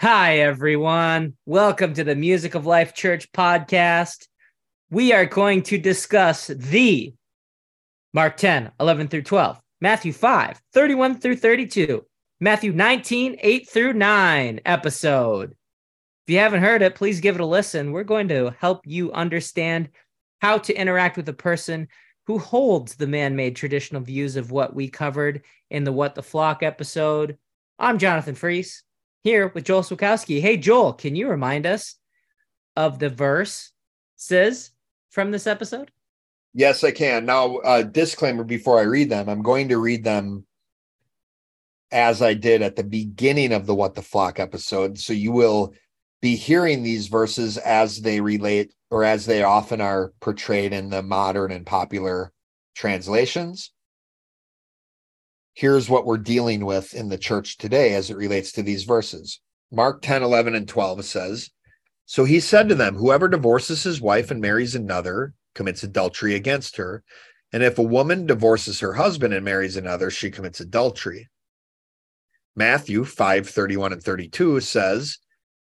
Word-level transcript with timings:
Hi, 0.00 0.38
everyone. 0.38 1.34
Welcome 1.44 1.92
to 1.94 2.04
the 2.04 2.14
Music 2.14 2.54
of 2.54 2.64
Life 2.64 2.94
Church 2.94 3.32
podcast. 3.32 4.28
We 4.90 5.12
are 5.12 5.26
going 5.26 5.64
to 5.64 5.76
discuss 5.76 6.46
the 6.46 7.14
Mark 8.14 8.36
10, 8.36 8.70
11 8.78 9.08
through 9.08 9.22
12, 9.22 9.60
Matthew 9.80 10.12
5, 10.12 10.62
31 10.72 11.18
through 11.18 11.34
32, 11.38 12.06
Matthew 12.38 12.72
19, 12.72 13.38
8 13.40 13.68
through 13.68 13.92
9 13.94 14.60
episode. 14.64 15.56
If 16.28 16.32
you 16.32 16.38
haven't 16.38 16.62
heard 16.62 16.82
it, 16.82 16.94
please 16.94 17.18
give 17.18 17.34
it 17.34 17.40
a 17.40 17.44
listen. 17.44 17.90
We're 17.90 18.04
going 18.04 18.28
to 18.28 18.54
help 18.60 18.86
you 18.86 19.10
understand 19.10 19.88
how 20.40 20.58
to 20.58 20.80
interact 20.80 21.16
with 21.16 21.28
a 21.28 21.32
person 21.32 21.88
who 22.28 22.38
holds 22.38 22.94
the 22.94 23.08
man 23.08 23.34
made 23.34 23.56
traditional 23.56 24.02
views 24.02 24.36
of 24.36 24.52
what 24.52 24.76
we 24.76 24.88
covered 24.88 25.42
in 25.70 25.82
the 25.82 25.90
What 25.90 26.14
the 26.14 26.22
Flock 26.22 26.62
episode. 26.62 27.36
I'm 27.80 27.98
Jonathan 27.98 28.36
Freese 28.36 28.84
here 29.22 29.48
with 29.48 29.64
Joel 29.64 29.82
Swakowski. 29.82 30.40
Hey, 30.40 30.56
Joel, 30.56 30.92
can 30.92 31.16
you 31.16 31.28
remind 31.28 31.66
us 31.66 31.96
of 32.76 32.98
the 32.98 33.08
verse 33.08 33.72
says 34.16 34.70
from 35.10 35.30
this 35.30 35.46
episode? 35.46 35.90
Yes, 36.54 36.82
I 36.82 36.90
can. 36.90 37.26
Now, 37.26 37.56
uh, 37.56 37.82
disclaimer 37.82 38.44
before 38.44 38.78
I 38.78 38.82
read 38.82 39.10
them, 39.10 39.28
I'm 39.28 39.42
going 39.42 39.68
to 39.68 39.78
read 39.78 40.04
them 40.04 40.46
as 41.90 42.20
I 42.22 42.34
did 42.34 42.62
at 42.62 42.76
the 42.76 42.84
beginning 42.84 43.52
of 43.52 43.66
the 43.66 43.74
What 43.74 43.94
the 43.94 44.02
Flock 44.02 44.40
episode. 44.40 44.98
So 44.98 45.12
you 45.12 45.32
will 45.32 45.74
be 46.20 46.36
hearing 46.36 46.82
these 46.82 47.08
verses 47.08 47.58
as 47.58 48.00
they 48.00 48.20
relate 48.20 48.74
or 48.90 49.04
as 49.04 49.26
they 49.26 49.42
often 49.42 49.80
are 49.80 50.12
portrayed 50.20 50.72
in 50.72 50.90
the 50.90 51.02
modern 51.02 51.52
and 51.52 51.64
popular 51.64 52.32
translations 52.74 53.72
here's 55.58 55.90
what 55.90 56.06
we're 56.06 56.16
dealing 56.16 56.64
with 56.64 56.94
in 56.94 57.08
the 57.08 57.18
church 57.18 57.58
today 57.58 57.94
as 57.94 58.10
it 58.10 58.16
relates 58.16 58.52
to 58.52 58.62
these 58.62 58.84
verses. 58.84 59.40
Mark 59.72 60.02
10, 60.02 60.22
11, 60.22 60.54
and 60.54 60.68
12 60.68 61.04
says, 61.04 61.50
So 62.06 62.22
he 62.22 62.38
said 62.38 62.68
to 62.68 62.76
them, 62.76 62.94
Whoever 62.94 63.26
divorces 63.26 63.82
his 63.82 64.00
wife 64.00 64.30
and 64.30 64.40
marries 64.40 64.76
another 64.76 65.34
commits 65.56 65.82
adultery 65.82 66.36
against 66.36 66.76
her. 66.76 67.02
And 67.52 67.64
if 67.64 67.76
a 67.76 67.82
woman 67.82 68.24
divorces 68.24 68.78
her 68.78 68.92
husband 68.92 69.34
and 69.34 69.44
marries 69.44 69.76
another, 69.76 70.10
she 70.10 70.30
commits 70.30 70.60
adultery. 70.60 71.28
Matthew 72.54 73.04
5, 73.04 73.48
31 73.48 73.94
and 73.94 74.02
32 74.02 74.60
says, 74.60 75.18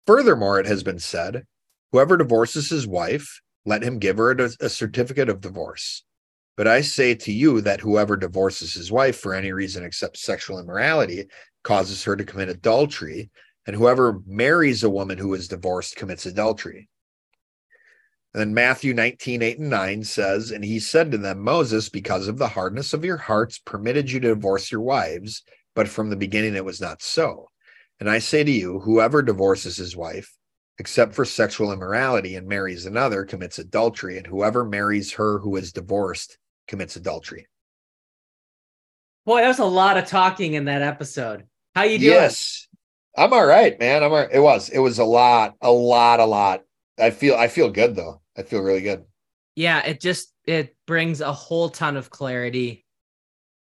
Furthermore, 0.09 0.59
it 0.59 0.67
has 0.67 0.83
been 0.83 0.99
said, 0.99 1.45
Whoever 1.93 2.17
divorces 2.17 2.69
his 2.69 2.89
wife, 2.89 3.41
let 3.65 3.85
him 3.85 4.01
give 4.01 4.17
her 4.17 4.33
a, 4.33 4.69
certificate 4.69 5.29
of 5.29 5.41
divorce. 5.41 6.03
But 6.59 6.67
I 6.67 6.81
say 6.81 7.15
to 7.15 7.33
you 7.33 7.61
that 7.61 7.79
whoever 7.79 8.17
divorces 8.17 8.75
his 8.75 8.91
wife 8.91 9.17
for 9.17 9.33
any 9.33 9.53
reason 9.53 9.85
except 9.85 10.17
sexual 10.17 10.59
immorality 10.59 11.27
causes 11.63 12.03
her 12.03 12.17
to 12.17 12.25
commit 12.25 12.49
adultery, 12.49 13.31
and 13.69 13.77
whoever 13.77 14.19
marries 14.27 14.83
a 14.83 14.91
woman 14.91 15.19
who 15.19 15.35
is 15.35 15.47
divorced 15.47 15.95
commits 15.95 16.27
adultery. 16.27 16.89
And 18.35 18.41
then 18.41 18.55
Matthew 18.55 18.93
19, 18.93 19.41
8 19.41 19.59
and 19.61 19.71
9 19.71 20.03
says, 20.03 20.51
And 20.51 20.65
he 20.65 20.81
said 20.81 21.13
to 21.13 21.19
them, 21.19 21.39
Moses, 21.39 21.89
because 21.89 22.27
of 22.27 22.39
the 22.39 22.49
hardness 22.49 22.93
of 22.93 23.05
your 23.05 23.19
hearts, 23.19 23.61
permitted 23.61 24.11
you 24.11 24.19
to 24.19 24.35
divorce 24.35 24.73
your 24.73 24.81
wives, 24.81 25.45
but 25.77 25.87
from 25.87 26.11
the 26.11 26.17
beginning 26.17 26.57
it 26.57 26.65
was 26.65 26.81
not 26.81 27.03
so. 27.03 27.51
And 28.01 28.11
I 28.11 28.19
say 28.19 28.43
to 28.43 28.51
you, 28.51 28.81
whoever 28.81 29.23
divorces 29.23 29.77
his 29.77 29.97
wife, 29.97 30.35
except 30.81 31.15
for 31.15 31.25
sexual 31.25 31.73
immorality, 31.73 32.35
and 32.35 32.49
marries 32.49 32.85
another, 32.85 33.25
commits 33.25 33.61
adultery, 33.61 34.19
and 34.19 34.27
whoever 34.27 34.65
marries 34.65 35.13
her 35.13 35.39
who 35.39 35.55
is 35.55 35.73
divorced 35.73 36.37
commits 36.69 36.97
adultery. 36.97 37.49
Boy, 39.27 39.41
that 39.41 39.49
was 39.49 39.59
a 39.59 39.65
lot 39.65 39.97
of 39.97 40.07
talking 40.07 40.55
in 40.55 40.67
that 40.67 40.83
episode. 40.83 41.45
How 41.75 41.83
you 41.83 41.99
doing? 41.99 42.13
Yes. 42.13 42.69
I'm 43.17 43.33
all 43.33 43.45
right, 43.45 43.79
man. 43.81 44.05
I'm 44.05 44.13
all 44.13 44.19
right. 44.19 44.31
It 44.33 44.41
was. 44.41 44.69
It 44.69 44.79
was 44.79 45.01
a 45.01 45.05
lot, 45.05 45.57
a 45.61 45.71
lot, 45.73 46.21
a 46.21 46.25
lot. 46.25 46.63
I 46.99 47.11
feel 47.11 47.35
I 47.35 47.49
feel 47.49 47.71
good 47.71 47.97
though. 47.97 48.21
I 48.37 48.43
feel 48.43 48.63
really 48.63 48.81
good. 48.81 49.05
Yeah, 49.57 49.85
it 49.85 50.01
just 50.01 50.33
it 50.47 50.77
brings 50.87 51.21
a 51.21 51.33
whole 51.33 51.69
ton 51.69 51.97
of 51.97 52.11
clarity 52.11 52.85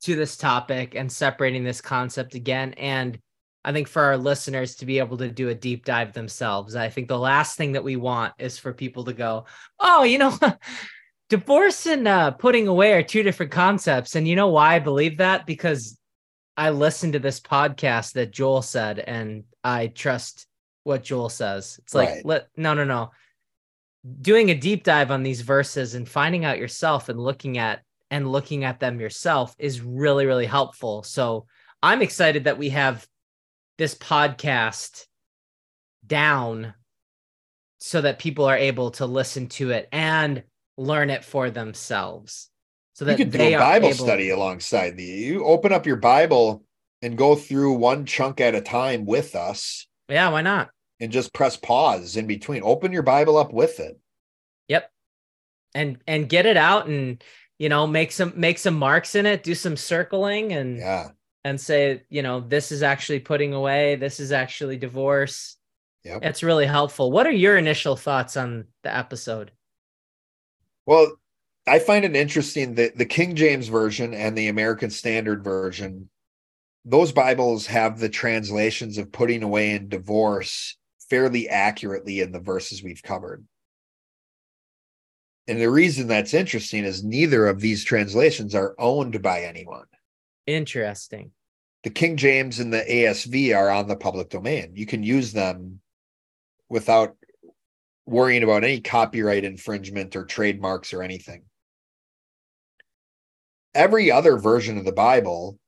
to 0.02 0.16
this 0.16 0.36
topic 0.36 0.94
and 0.94 1.12
separating 1.12 1.64
this 1.64 1.80
concept 1.80 2.34
again 2.34 2.72
and 2.74 3.18
I 3.64 3.72
think 3.72 3.86
for 3.86 4.02
our 4.02 4.16
listeners 4.16 4.74
to 4.76 4.86
be 4.86 4.98
able 4.98 5.18
to 5.18 5.30
do 5.30 5.48
a 5.48 5.54
deep 5.54 5.84
dive 5.84 6.12
themselves. 6.12 6.74
I 6.74 6.88
think 6.88 7.06
the 7.06 7.18
last 7.18 7.56
thing 7.56 7.72
that 7.72 7.84
we 7.84 7.94
want 7.94 8.34
is 8.38 8.58
for 8.58 8.72
people 8.72 9.04
to 9.04 9.12
go, 9.12 9.44
"Oh, 9.78 10.02
you 10.02 10.18
know, 10.18 10.36
divorce 11.32 11.86
and 11.86 12.06
uh, 12.06 12.30
putting 12.30 12.68
away 12.68 12.92
are 12.92 13.02
two 13.02 13.22
different 13.22 13.50
concepts. 13.50 14.16
And 14.16 14.28
you 14.28 14.36
know 14.36 14.48
why 14.48 14.74
I 14.74 14.80
believe 14.80 15.16
that? 15.16 15.46
Because 15.46 15.98
I 16.58 16.68
listened 16.68 17.14
to 17.14 17.20
this 17.20 17.40
podcast 17.40 18.12
that 18.12 18.32
Joel 18.32 18.60
said, 18.60 18.98
and 18.98 19.44
I 19.64 19.86
trust 19.86 20.46
what 20.84 21.02
Joel 21.02 21.30
says. 21.30 21.80
It's 21.84 21.94
like, 21.94 22.08
right. 22.10 22.24
let 22.26 22.48
no, 22.58 22.74
no, 22.74 22.84
no. 22.84 23.12
Doing 24.20 24.50
a 24.50 24.54
deep 24.54 24.84
dive 24.84 25.10
on 25.10 25.22
these 25.22 25.40
verses 25.40 25.94
and 25.94 26.06
finding 26.06 26.44
out 26.44 26.58
yourself 26.58 27.08
and 27.08 27.18
looking 27.18 27.56
at 27.56 27.80
and 28.10 28.30
looking 28.30 28.64
at 28.64 28.78
them 28.78 29.00
yourself 29.00 29.56
is 29.58 29.80
really, 29.80 30.26
really 30.26 30.44
helpful. 30.44 31.02
So 31.02 31.46
I'm 31.82 32.02
excited 32.02 32.44
that 32.44 32.58
we 32.58 32.68
have 32.68 33.06
this 33.78 33.94
podcast 33.94 35.06
down 36.06 36.74
so 37.78 38.02
that 38.02 38.18
people 38.18 38.44
are 38.44 38.58
able 38.58 38.90
to 38.90 39.06
listen 39.06 39.48
to 39.48 39.70
it 39.70 39.88
and 39.92 40.42
learn 40.76 41.10
it 41.10 41.24
for 41.24 41.50
themselves. 41.50 42.50
So 42.94 43.04
that 43.06 43.18
you 43.18 43.24
could 43.24 43.32
do 43.32 43.40
a 43.40 43.56
Bible 43.56 43.88
able... 43.88 44.04
study 44.04 44.30
alongside 44.30 44.96
the 44.96 45.04
you 45.04 45.44
open 45.44 45.72
up 45.72 45.86
your 45.86 45.96
Bible 45.96 46.62
and 47.00 47.16
go 47.16 47.34
through 47.34 47.74
one 47.74 48.04
chunk 48.04 48.40
at 48.40 48.54
a 48.54 48.60
time 48.60 49.06
with 49.06 49.34
us. 49.34 49.86
Yeah, 50.08 50.28
why 50.28 50.42
not? 50.42 50.70
And 51.00 51.10
just 51.10 51.32
press 51.32 51.56
pause 51.56 52.16
in 52.16 52.26
between. 52.26 52.62
Open 52.62 52.92
your 52.92 53.02
Bible 53.02 53.38
up 53.38 53.52
with 53.52 53.80
it. 53.80 53.98
Yep. 54.68 54.90
And 55.74 55.98
and 56.06 56.28
get 56.28 56.46
it 56.46 56.56
out 56.56 56.86
and 56.86 57.22
you 57.58 57.68
know 57.68 57.86
make 57.86 58.12
some 58.12 58.34
make 58.36 58.58
some 58.58 58.74
marks 58.74 59.14
in 59.14 59.26
it, 59.26 59.42
do 59.42 59.54
some 59.54 59.76
circling 59.76 60.52
and 60.52 60.78
yeah 60.78 61.08
and 61.44 61.60
say, 61.60 62.02
you 62.08 62.22
know, 62.22 62.40
this 62.40 62.70
is 62.70 62.82
actually 62.82 63.20
putting 63.20 63.52
away, 63.52 63.96
this 63.96 64.20
is 64.20 64.32
actually 64.32 64.76
divorce. 64.76 65.56
Yep. 66.04 66.20
It's 66.22 66.42
really 66.42 66.66
helpful. 66.66 67.10
What 67.10 67.26
are 67.26 67.32
your 67.32 67.56
initial 67.56 67.96
thoughts 67.96 68.36
on 68.36 68.66
the 68.82 68.94
episode? 68.94 69.50
Well, 70.86 71.12
I 71.66 71.78
find 71.78 72.04
it 72.04 72.16
interesting 72.16 72.74
that 72.74 72.96
the 72.96 73.06
King 73.06 73.36
James 73.36 73.68
version 73.68 74.14
and 74.14 74.36
the 74.36 74.48
American 74.48 74.90
Standard 74.90 75.44
version, 75.44 76.10
those 76.84 77.12
Bibles 77.12 77.66
have 77.66 77.98
the 77.98 78.08
translations 78.08 78.98
of 78.98 79.12
putting 79.12 79.42
away 79.42 79.72
and 79.72 79.88
divorce 79.88 80.76
fairly 81.08 81.48
accurately 81.48 82.20
in 82.20 82.32
the 82.32 82.40
verses 82.40 82.82
we've 82.82 83.02
covered. 83.02 83.44
And 85.46 85.60
the 85.60 85.70
reason 85.70 86.06
that's 86.06 86.34
interesting 86.34 86.84
is 86.84 87.04
neither 87.04 87.46
of 87.46 87.60
these 87.60 87.84
translations 87.84 88.54
are 88.54 88.74
owned 88.78 89.22
by 89.22 89.42
anyone. 89.42 89.86
Interesting. 90.46 91.32
The 91.82 91.90
King 91.90 92.16
James 92.16 92.60
and 92.60 92.72
the 92.72 92.84
ASV 92.88 93.56
are 93.56 93.70
on 93.70 93.88
the 93.88 93.96
public 93.96 94.30
domain. 94.30 94.72
You 94.74 94.86
can 94.86 95.02
use 95.02 95.32
them 95.32 95.80
without 96.68 97.16
worrying 98.06 98.42
about 98.42 98.64
any 98.64 98.80
copyright 98.80 99.44
infringement 99.44 100.16
or 100.16 100.24
trademarks 100.24 100.92
or 100.92 101.02
anything. 101.02 101.44
Every 103.74 104.10
other 104.10 104.38
version 104.38 104.76
of 104.78 104.84
the 104.84 104.92
Bible 104.92 105.58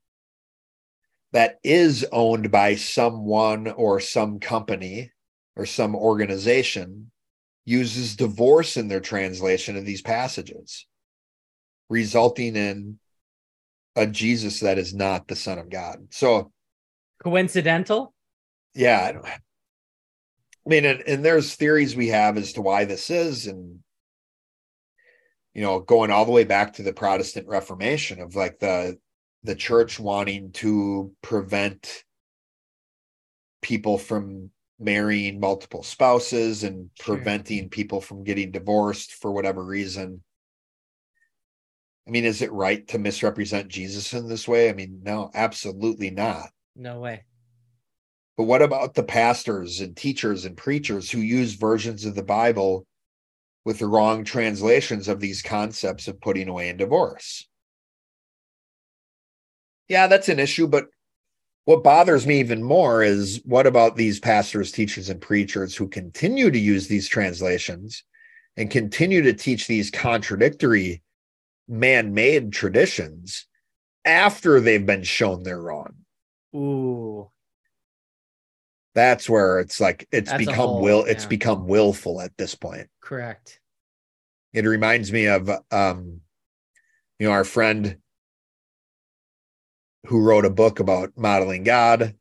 that 1.32 1.58
is 1.64 2.06
owned 2.12 2.50
by 2.50 2.74
someone 2.76 3.68
or 3.68 3.98
some 4.00 4.40
company 4.40 5.10
or 5.56 5.66
some 5.66 5.96
organization 5.96 7.10
uses 7.64 8.16
divorce 8.16 8.76
in 8.76 8.88
their 8.88 9.00
translation 9.00 9.76
of 9.76 9.84
these 9.84 10.02
passages, 10.02 10.86
resulting 11.88 12.56
in 12.56 12.98
a 13.96 14.06
Jesus 14.06 14.60
that 14.60 14.78
is 14.78 14.94
not 14.94 15.28
the 15.28 15.36
Son 15.36 15.58
of 15.58 15.70
God. 15.70 16.08
So 16.10 16.52
coincidental? 17.22 18.12
Yeah, 18.74 19.20
I 20.66 20.70
mean, 20.70 20.84
and, 20.84 21.02
and 21.06 21.24
there's 21.24 21.54
theories 21.54 21.94
we 21.94 22.08
have 22.08 22.38
as 22.38 22.54
to 22.54 22.62
why 22.62 22.84
this 22.84 23.10
is, 23.10 23.46
and 23.46 23.80
you 25.52 25.62
know, 25.62 25.80
going 25.80 26.10
all 26.10 26.24
the 26.24 26.32
way 26.32 26.44
back 26.44 26.74
to 26.74 26.82
the 26.82 26.92
Protestant 26.92 27.46
Reformation 27.46 28.20
of 28.20 28.34
like 28.34 28.58
the 28.58 28.98
the 29.42 29.54
church 29.54 30.00
wanting 30.00 30.52
to 30.52 31.12
prevent 31.22 32.04
people 33.60 33.98
from 33.98 34.50
marrying 34.78 35.38
multiple 35.38 35.82
spouses 35.82 36.64
and 36.64 36.90
sure. 37.00 37.16
preventing 37.16 37.68
people 37.68 38.00
from 38.00 38.24
getting 38.24 38.50
divorced 38.50 39.12
for 39.14 39.30
whatever 39.32 39.62
reason. 39.62 40.22
I 42.06 42.10
mean, 42.10 42.24
is 42.24 42.42
it 42.42 42.52
right 42.52 42.86
to 42.88 42.98
misrepresent 42.98 43.68
Jesus 43.68 44.12
in 44.12 44.28
this 44.28 44.48
way? 44.48 44.68
I 44.68 44.74
mean, 44.74 45.00
no, 45.02 45.30
absolutely 45.34 46.10
not. 46.10 46.48
No 46.74 47.00
way. 47.00 47.24
But 48.36 48.44
what 48.44 48.62
about 48.62 48.94
the 48.94 49.04
pastors 49.04 49.80
and 49.80 49.96
teachers 49.96 50.44
and 50.44 50.56
preachers 50.56 51.10
who 51.10 51.20
use 51.20 51.54
versions 51.54 52.04
of 52.04 52.14
the 52.14 52.22
Bible 52.22 52.86
with 53.64 53.78
the 53.78 53.86
wrong 53.86 54.24
translations 54.24 55.08
of 55.08 55.20
these 55.20 55.40
concepts 55.40 56.08
of 56.08 56.20
putting 56.20 56.48
away 56.48 56.68
and 56.68 56.78
divorce? 56.78 57.46
Yeah, 59.88 60.06
that's 60.06 60.28
an 60.28 60.38
issue, 60.38 60.66
but 60.66 60.86
what 61.64 61.84
bothers 61.84 62.26
me 62.26 62.40
even 62.40 62.62
more 62.62 63.02
is 63.02 63.40
what 63.44 63.66
about 63.66 63.96
these 63.96 64.20
pastors, 64.20 64.72
teachers, 64.72 65.08
and 65.08 65.20
preachers 65.20 65.74
who 65.74 65.88
continue 65.88 66.50
to 66.50 66.58
use 66.58 66.88
these 66.88 67.08
translations 67.08 68.04
and 68.56 68.70
continue 68.70 69.22
to 69.22 69.32
teach 69.32 69.66
these 69.66 69.90
contradictory 69.90 71.02
man 71.68 72.12
made 72.12 72.52
traditions 72.52 73.46
after 74.04 74.60
they've 74.60 74.84
been 74.84 75.02
shown 75.02 75.42
they're 75.42 75.60
wrong? 75.60 75.94
Ooh. 76.54 77.30
That's 78.94 79.28
where 79.28 79.58
it's 79.58 79.80
like 79.80 80.06
it's 80.12 80.30
That's 80.30 80.38
become 80.44 80.54
whole- 80.56 80.80
will 80.82 81.04
it's 81.04 81.26
become 81.26 81.66
willful 81.66 82.20
at 82.20 82.36
this 82.36 82.54
point. 82.54 82.88
Correct. 83.00 83.60
It 84.52 84.64
reminds 84.64 85.10
me 85.12 85.26
of 85.26 85.50
um 85.70 86.20
you 87.18 87.26
know 87.26 87.32
our 87.32 87.44
friend 87.44 87.98
who 90.06 90.20
wrote 90.20 90.44
a 90.44 90.50
book 90.50 90.80
about 90.80 91.12
modeling 91.16 91.64
God, 91.64 92.14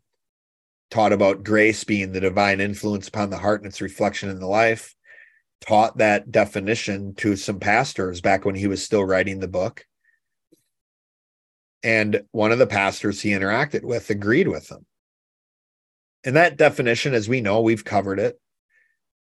taught 0.90 1.12
about 1.14 1.44
grace 1.44 1.84
being 1.84 2.12
the 2.12 2.22
divine 2.22 2.62
influence 2.62 3.08
upon 3.08 3.30
the 3.30 3.38
heart 3.38 3.62
and 3.62 3.68
its 3.70 3.82
reflection 3.82 4.30
in 4.30 4.40
the 4.40 4.48
life, 4.48 4.96
taught 5.62 5.98
that 5.98 6.32
definition 6.32 7.14
to 7.16 7.36
some 7.36 7.60
pastors 7.60 8.22
back 8.22 8.46
when 8.46 8.56
he 8.56 8.68
was 8.68 8.84
still 8.84 9.04
writing 9.04 9.40
the 9.40 9.48
book. 9.48 9.86
And 11.84 12.24
one 12.32 12.54
of 12.54 12.60
the 12.60 12.68
pastors 12.68 13.22
he 13.22 13.32
interacted 13.32 13.84
with 13.84 14.10
agreed 14.10 14.48
with 14.48 14.72
him. 14.72 14.86
And 16.24 16.36
that 16.36 16.58
definition, 16.58 17.14
as 17.14 17.28
we 17.28 17.42
know, 17.42 17.62
we've 17.62 17.84
covered 17.84 18.20
it. 18.20 18.40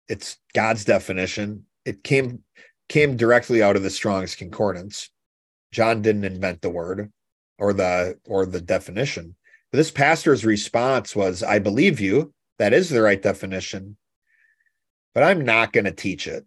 It's 0.09 0.37
God's 0.55 0.85
definition. 0.85 1.65
It 1.85 2.05
came 2.05 2.43
came 2.89 3.17
directly 3.17 3.63
out 3.63 3.77
of 3.77 3.83
the 3.83 3.91
Strong's 3.91 4.35
Concordance. 4.35 5.11
John 5.73 6.03
didn't 6.03 6.25
invent 6.25 6.61
the 6.61 6.71
word 6.71 7.11
or 7.59 7.73
the 7.73 8.19
or 8.27 8.47
the 8.47 8.61
definition. 8.61 9.35
But 9.71 9.79
this 9.79 9.91
pastor's 9.91 10.45
response 10.45 11.17
was, 11.17 11.43
I 11.43 11.59
believe 11.59 12.01
you. 12.01 12.35
That 12.59 12.75
is 12.75 12.91
the 12.91 13.03
right 13.03 13.21
definition. 13.21 13.97
But 15.15 15.25
I'm 15.25 15.45
not 15.45 15.73
going 15.73 15.85
to 15.85 15.93
teach 15.93 16.27
it 16.27 16.45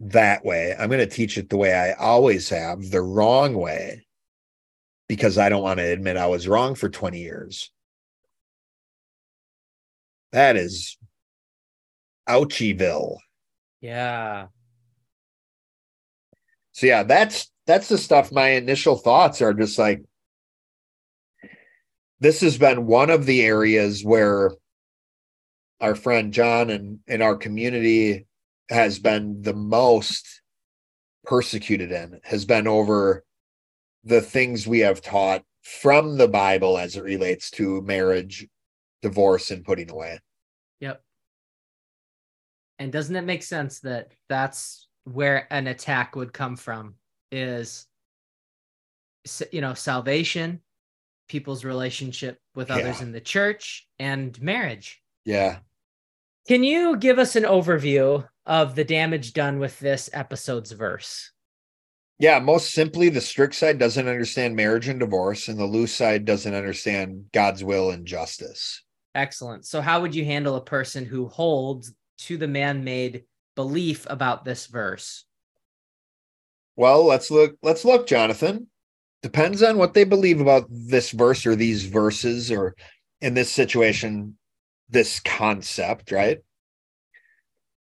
that 0.00 0.44
way. 0.44 0.74
I'm 0.78 0.88
going 0.88 1.00
to 1.00 1.06
teach 1.06 1.36
it 1.36 1.50
the 1.50 1.56
way 1.56 1.74
I 1.74 1.92
always 1.92 2.48
have, 2.48 2.90
the 2.90 3.02
wrong 3.02 3.54
way, 3.54 4.06
because 5.08 5.38
I 5.38 5.48
don't 5.48 5.62
want 5.62 5.78
to 5.78 5.92
admit 5.92 6.16
I 6.16 6.26
was 6.26 6.48
wrong 6.48 6.74
for 6.74 6.88
20 6.88 7.20
years. 7.20 7.70
That 10.32 10.56
is 10.56 10.96
ouchieville. 12.28 13.16
Yeah. 13.80 14.46
So 16.72 16.86
yeah, 16.86 17.02
that's 17.02 17.50
that's 17.66 17.88
the 17.88 17.98
stuff. 17.98 18.32
My 18.32 18.50
initial 18.50 18.96
thoughts 18.96 19.42
are 19.42 19.54
just 19.54 19.78
like 19.78 20.02
this 22.20 22.40
has 22.42 22.58
been 22.58 22.86
one 22.86 23.10
of 23.10 23.26
the 23.26 23.42
areas 23.42 24.04
where 24.04 24.52
our 25.80 25.94
friend 25.94 26.32
John 26.32 26.70
and 26.70 27.00
in 27.06 27.22
our 27.22 27.36
community 27.36 28.26
has 28.68 28.98
been 28.98 29.42
the 29.42 29.54
most 29.54 30.42
persecuted 31.24 31.92
in 31.92 32.20
has 32.24 32.44
been 32.44 32.66
over 32.66 33.24
the 34.04 34.20
things 34.20 34.66
we 34.66 34.80
have 34.80 35.02
taught 35.02 35.42
from 35.62 36.16
the 36.16 36.28
Bible 36.28 36.78
as 36.78 36.96
it 36.96 37.04
relates 37.04 37.50
to 37.52 37.82
marriage, 37.82 38.46
divorce, 39.02 39.50
and 39.50 39.64
putting 39.64 39.90
away. 39.90 40.18
Yep. 40.80 41.02
And 42.78 42.92
doesn't 42.92 43.16
it 43.16 43.22
make 43.24 43.42
sense 43.42 43.80
that 43.80 44.12
that's 44.28 44.88
where 45.04 45.46
an 45.52 45.66
attack 45.66 46.16
would 46.16 46.32
come 46.32 46.56
from 46.56 46.94
is 47.30 47.86
you 49.52 49.60
know 49.60 49.74
salvation, 49.74 50.60
people's 51.28 51.64
relationship 51.64 52.38
with 52.54 52.70
others 52.70 52.98
Yeah. 53.00 53.02
in 53.02 53.12
the 53.12 53.20
church 53.20 53.86
and 53.98 54.40
marriage. 54.40 55.02
Yeah. 55.24 55.58
Can 56.48 56.64
you 56.64 56.96
give 56.96 57.18
us 57.18 57.36
an 57.36 57.44
overview 57.44 58.26
of 58.46 58.74
the 58.74 58.84
damage 58.84 59.34
done 59.34 59.58
with 59.58 59.78
this 59.78 60.08
episode's 60.12 60.72
verse? 60.72 61.30
Yeah, 62.18 62.38
most 62.38 62.72
simply, 62.72 63.08
the 63.08 63.20
strict 63.20 63.54
side 63.54 63.78
doesn't 63.78 64.08
understand 64.08 64.56
marriage 64.56 64.88
and 64.88 65.00
divorce, 65.00 65.48
and 65.48 65.58
the 65.58 65.64
loose 65.64 65.94
side 65.94 66.24
doesn't 66.24 66.52
understand 66.54 67.26
God's 67.32 67.62
will 67.62 67.90
and 67.90 68.06
justice. 68.06 68.82
Excellent. 69.14 69.64
So 69.66 69.80
how 69.80 70.00
would 70.00 70.14
you 70.14 70.24
handle 70.24 70.56
a 70.56 70.64
person 70.64 71.04
who 71.04 71.26
holds 71.26 71.92
to 72.18 72.36
the 72.36 72.48
man-made 72.48 73.24
belief 73.56 74.06
about 74.08 74.44
this 74.44 74.66
verse? 74.66 75.24
Well, 76.76 77.04
let's 77.04 77.30
look. 77.30 77.56
Let's 77.62 77.84
look, 77.84 78.06
Jonathan. 78.06 78.68
Depends 79.22 79.62
on 79.62 79.76
what 79.76 79.92
they 79.92 80.04
believe 80.04 80.40
about 80.40 80.66
this 80.70 81.10
verse 81.10 81.44
or 81.44 81.54
these 81.54 81.84
verses, 81.84 82.50
or 82.50 82.74
in 83.20 83.34
this 83.34 83.52
situation, 83.52 84.38
this 84.88 85.20
concept, 85.20 86.10
right? 86.10 86.38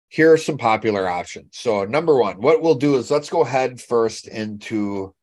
Here 0.09 0.33
are 0.33 0.37
some 0.37 0.57
popular 0.57 1.07
options. 1.07 1.57
So, 1.57 1.85
number 1.85 2.17
one, 2.17 2.41
what 2.41 2.61
we'll 2.61 2.75
do 2.75 2.95
is 2.97 3.09
let's 3.09 3.29
go 3.29 3.43
ahead 3.43 3.79
first 3.79 4.27
into 4.27 5.13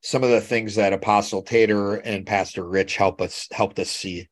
some 0.00 0.22
of 0.22 0.30
the 0.30 0.40
things 0.40 0.76
that 0.76 0.92
Apostle 0.92 1.42
Tater 1.42 1.96
and 1.96 2.26
Pastor 2.26 2.64
Rich 2.64 2.96
help 2.96 3.20
us 3.20 3.48
helped 3.50 3.80
us 3.80 3.90
see 3.90 4.28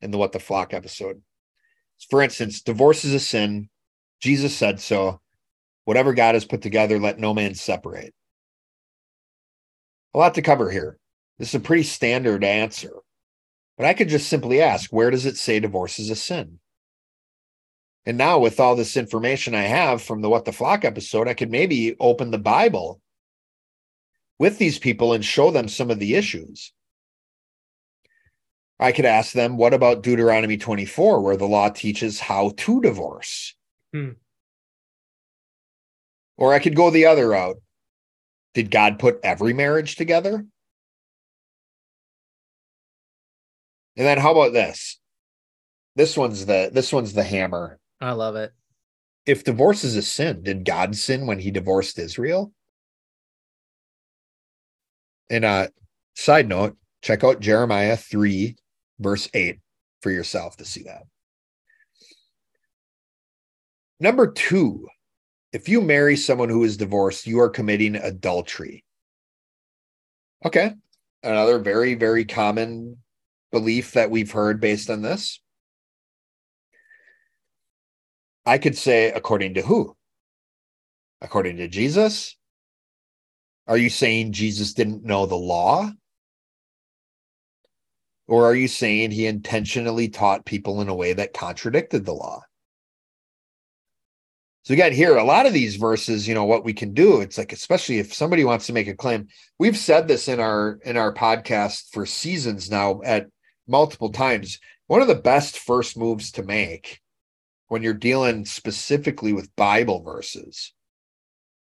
in 0.00 0.10
the 0.10 0.18
What 0.18 0.32
the 0.32 0.40
Flock 0.40 0.72
episode. 0.72 1.22
For 2.08 2.22
instance, 2.22 2.62
divorce 2.62 3.04
is 3.04 3.14
a 3.14 3.20
sin. 3.20 3.68
Jesus 4.20 4.56
said 4.56 4.80
so. 4.80 5.20
Whatever 5.84 6.14
God 6.14 6.34
has 6.34 6.44
put 6.44 6.62
together, 6.62 6.98
let 6.98 7.18
no 7.18 7.34
man 7.34 7.54
separate. 7.54 8.14
A 10.14 10.18
lot 10.18 10.34
to 10.34 10.42
cover 10.42 10.70
here. 10.70 10.98
This 11.38 11.48
is 11.48 11.54
a 11.54 11.60
pretty 11.60 11.84
standard 11.84 12.44
answer. 12.44 12.92
But 13.76 13.86
I 13.86 13.94
could 13.94 14.08
just 14.08 14.28
simply 14.28 14.60
ask, 14.60 14.92
where 14.92 15.10
does 15.10 15.26
it 15.26 15.36
say 15.36 15.58
divorce 15.58 15.98
is 15.98 16.10
a 16.10 16.16
sin? 16.16 16.58
And 18.06 18.16
now, 18.18 18.38
with 18.38 18.60
all 18.60 18.76
this 18.76 18.96
information 18.96 19.54
I 19.54 19.62
have 19.62 20.02
from 20.02 20.20
the 20.20 20.30
What 20.30 20.44
the 20.44 20.52
Flock 20.52 20.84
episode, 20.84 21.28
I 21.28 21.34
could 21.34 21.50
maybe 21.50 21.96
open 22.00 22.30
the 22.30 22.38
Bible 22.38 23.00
with 24.38 24.58
these 24.58 24.78
people 24.78 25.12
and 25.12 25.24
show 25.24 25.50
them 25.50 25.68
some 25.68 25.90
of 25.90 25.98
the 25.98 26.14
issues. 26.14 26.72
I 28.80 28.92
could 28.92 29.04
ask 29.04 29.34
them, 29.34 29.58
what 29.58 29.74
about 29.74 30.02
Deuteronomy 30.02 30.56
24, 30.56 31.20
where 31.20 31.36
the 31.36 31.44
law 31.44 31.68
teaches 31.68 32.18
how 32.18 32.54
to 32.56 32.80
divorce? 32.80 33.54
Hmm. 33.92 34.12
Or 36.38 36.54
I 36.54 36.60
could 36.60 36.74
go 36.74 36.88
the 36.88 37.04
other 37.04 37.28
route. 37.28 37.58
Did 38.54 38.70
God 38.70 38.98
put 38.98 39.20
every 39.22 39.52
marriage 39.52 39.96
together? 39.96 40.46
And 43.96 44.06
then 44.06 44.16
how 44.16 44.32
about 44.32 44.54
this? 44.54 44.98
This 45.94 46.16
one's 46.16 46.46
the 46.46 46.70
this 46.72 46.90
one's 46.90 47.12
the 47.12 47.22
hammer. 47.22 47.78
I 48.00 48.12
love 48.12 48.34
it. 48.36 48.52
If 49.26 49.44
divorce 49.44 49.84
is 49.84 49.96
a 49.96 50.02
sin, 50.02 50.42
did 50.42 50.64
God 50.64 50.96
sin 50.96 51.26
when 51.26 51.38
he 51.38 51.50
divorced 51.50 51.98
Israel? 51.98 52.52
And 55.28 55.44
uh 55.44 55.68
side 56.14 56.48
note, 56.48 56.78
check 57.02 57.22
out 57.22 57.40
Jeremiah 57.40 57.98
3 57.98 58.56
verse 59.00 59.28
8 59.34 59.58
for 60.02 60.10
yourself 60.10 60.56
to 60.58 60.64
see 60.64 60.84
that. 60.84 61.02
Number 63.98 64.30
2, 64.30 64.86
if 65.52 65.68
you 65.68 65.80
marry 65.80 66.16
someone 66.16 66.48
who 66.48 66.64
is 66.64 66.76
divorced, 66.76 67.26
you 67.26 67.40
are 67.40 67.50
committing 67.50 67.96
adultery. 67.96 68.84
Okay. 70.44 70.72
Another 71.22 71.58
very, 71.58 71.94
very 71.94 72.24
common 72.24 72.96
belief 73.50 73.92
that 73.92 74.10
we've 74.10 74.30
heard 74.30 74.60
based 74.60 74.88
on 74.88 75.02
this. 75.02 75.40
I 78.46 78.56
could 78.58 78.76
say, 78.76 79.12
according 79.12 79.54
to 79.54 79.62
who? 79.62 79.96
According 81.20 81.58
to 81.58 81.68
Jesus? 81.68 82.36
Are 83.66 83.76
you 83.76 83.90
saying 83.90 84.32
Jesus 84.32 84.72
didn't 84.72 85.04
know 85.04 85.26
the 85.26 85.36
law? 85.36 85.90
Or 88.30 88.44
are 88.44 88.54
you 88.54 88.68
saying 88.68 89.10
he 89.10 89.26
intentionally 89.26 90.08
taught 90.08 90.46
people 90.46 90.80
in 90.80 90.88
a 90.88 90.94
way 90.94 91.12
that 91.14 91.34
contradicted 91.34 92.04
the 92.04 92.14
law? 92.14 92.42
So 94.62 94.72
again, 94.72 94.92
here, 94.92 95.16
a 95.16 95.24
lot 95.24 95.46
of 95.46 95.52
these 95.52 95.74
verses, 95.74 96.28
you 96.28 96.34
know, 96.34 96.44
what 96.44 96.64
we 96.64 96.72
can 96.72 96.94
do, 96.94 97.20
it's 97.20 97.36
like, 97.36 97.52
especially 97.52 97.98
if 97.98 98.14
somebody 98.14 98.44
wants 98.44 98.66
to 98.66 98.72
make 98.72 98.86
a 98.86 98.94
claim, 98.94 99.26
we've 99.58 99.76
said 99.76 100.06
this 100.06 100.28
in 100.28 100.38
our 100.38 100.78
in 100.84 100.96
our 100.96 101.12
podcast 101.12 101.90
for 101.90 102.06
seasons 102.06 102.70
now 102.70 103.00
at 103.04 103.26
multiple 103.66 104.12
times. 104.12 104.60
One 104.86 105.02
of 105.02 105.08
the 105.08 105.16
best 105.16 105.58
first 105.58 105.98
moves 105.98 106.30
to 106.32 106.44
make 106.44 107.00
when 107.66 107.82
you're 107.82 107.94
dealing 107.94 108.44
specifically 108.44 109.32
with 109.32 109.56
Bible 109.56 110.04
verses 110.04 110.72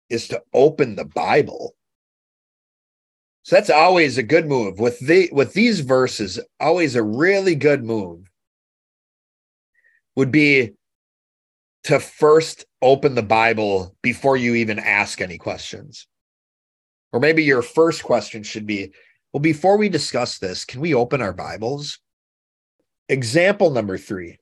is 0.09 0.29
to 0.29 0.43
open 0.55 0.97
the 0.97 1.05
Bible. 1.05 1.76
So 3.47 3.55
that's 3.55 3.71
always 3.71 4.19
a 4.19 4.25
good 4.25 4.49
move. 4.49 4.81
With 4.81 4.99
the 4.99 5.29
with 5.31 5.53
these 5.53 5.79
verses, 5.79 6.41
always 6.59 6.97
a 6.97 7.03
really 7.05 7.55
good 7.55 7.85
move 7.85 8.29
would 10.17 10.33
be 10.33 10.73
to 11.85 12.01
first 12.01 12.65
open 12.83 13.15
the 13.15 13.23
Bible 13.23 13.95
before 14.03 14.37
you 14.37 14.57
even 14.57 14.81
ask 14.81 15.21
any 15.21 15.39
questions. 15.39 16.09
Or 17.13 17.21
maybe 17.21 17.45
your 17.45 17.63
first 17.63 18.03
question 18.03 18.43
should 18.43 18.67
be, 18.67 18.91
Well, 19.33 19.41
before 19.41 19.77
we 19.77 19.89
discuss 19.91 20.39
this, 20.39 20.65
can 20.65 20.81
we 20.81 20.93
open 20.93 21.23
our 21.23 21.33
Bibles? 21.33 22.01
Example 23.09 23.71
number 23.71 23.97
three. 23.97 24.39